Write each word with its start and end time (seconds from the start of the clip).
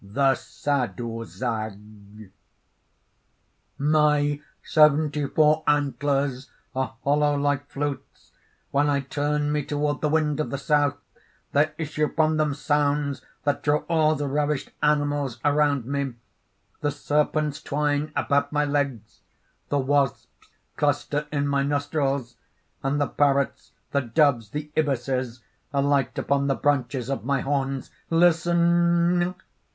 _)THE 0.15 0.33
SADHUZAG: 0.33 1.75
"My 3.77 4.41
seventy 4.63 5.27
four 5.27 5.63
antlers 5.67 6.49
are 6.73 6.95
hollow 7.03 7.37
like 7.37 7.69
flutes. 7.69 8.31
"When 8.71 8.89
I 8.89 9.01
turn 9.01 9.51
me 9.51 9.63
toward 9.63 10.01
the 10.01 10.09
wind 10.09 10.39
of 10.39 10.49
the 10.49 10.57
South, 10.57 10.97
there 11.51 11.75
issue 11.77 12.11
from 12.15 12.37
them 12.37 12.55
sounds 12.55 13.21
that 13.43 13.61
draw 13.61 13.83
all 13.87 14.15
the 14.15 14.27
ravished 14.27 14.71
animals 14.81 15.39
around 15.45 15.85
me. 15.85 16.15
The 16.79 16.89
serpents 16.89 17.61
twine 17.61 18.11
about 18.15 18.51
my 18.51 18.65
legs; 18.65 19.19
the 19.69 19.77
wasps 19.77 20.25
cluster 20.77 21.27
in 21.31 21.47
my 21.47 21.61
nostrils; 21.61 22.37
and 22.81 22.99
the 22.99 23.05
parrots, 23.07 23.73
the 23.91 24.01
doves, 24.01 24.49
the 24.49 24.71
ibises, 24.75 25.43
alight 25.71 26.17
upon 26.17 26.47
the 26.47 26.55
branches 26.55 27.07
of 27.07 27.23
my 27.23 27.41
horns. 27.41 27.91
"Listen!" 28.09 29.35